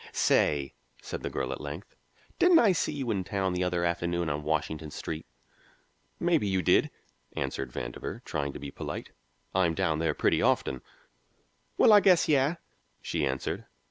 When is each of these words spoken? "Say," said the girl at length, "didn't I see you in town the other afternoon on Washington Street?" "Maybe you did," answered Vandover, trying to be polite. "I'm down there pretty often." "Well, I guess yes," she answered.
"Say," 0.13 0.73
said 1.03 1.21
the 1.21 1.29
girl 1.29 1.51
at 1.51 1.61
length, 1.61 1.95
"didn't 2.39 2.57
I 2.57 2.71
see 2.71 2.91
you 2.91 3.11
in 3.11 3.23
town 3.23 3.53
the 3.53 3.63
other 3.63 3.85
afternoon 3.85 4.31
on 4.31 4.41
Washington 4.41 4.89
Street?" 4.89 5.27
"Maybe 6.19 6.47
you 6.47 6.63
did," 6.63 6.89
answered 7.33 7.71
Vandover, 7.71 8.23
trying 8.23 8.51
to 8.53 8.59
be 8.59 8.71
polite. 8.71 9.11
"I'm 9.53 9.75
down 9.75 9.99
there 9.99 10.15
pretty 10.15 10.41
often." 10.41 10.81
"Well, 11.77 11.93
I 11.93 11.99
guess 11.99 12.27
yes," 12.27 12.57
she 13.03 13.27
answered. 13.27 13.65